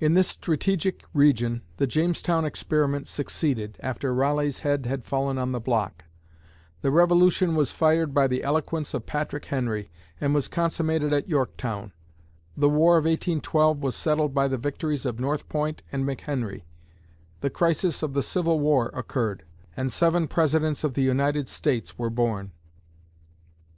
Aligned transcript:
In 0.00 0.14
this 0.14 0.26
strategic 0.26 1.04
region, 1.12 1.62
the 1.76 1.86
Jamestown 1.86 2.44
experiment 2.44 3.06
succeeded, 3.06 3.76
after 3.78 4.12
Raleigh's 4.12 4.58
head 4.66 4.84
had 4.86 5.04
fallen 5.04 5.38
on 5.38 5.52
the 5.52 5.60
block; 5.60 6.06
the 6.82 6.90
Revolution 6.90 7.54
was 7.54 7.70
fired 7.70 8.12
by 8.12 8.26
the 8.26 8.42
eloquence 8.42 8.94
of 8.94 9.06
Patrick 9.06 9.44
Henry, 9.44 9.92
and 10.20 10.34
was 10.34 10.48
consummated 10.48 11.12
at 11.12 11.28
Yorktown; 11.28 11.92
the 12.56 12.68
War 12.68 12.96
of 12.96 13.04
1812 13.04 13.78
was 13.80 13.94
settled 13.94 14.34
by 14.34 14.48
the 14.48 14.58
victories 14.58 15.06
of 15.06 15.20
North 15.20 15.48
Point 15.48 15.84
and 15.92 16.04
McHenry; 16.04 16.62
the 17.40 17.48
crisis 17.48 18.02
of 18.02 18.12
the 18.12 18.24
Civil 18.24 18.58
War 18.58 18.88
occurred; 18.92 19.44
and 19.76 19.92
seven 19.92 20.26
Presidents 20.26 20.82
of 20.82 20.94
the 20.94 21.02
United 21.02 21.48
States 21.48 21.96
were 21.96 22.10
born. 22.10 22.50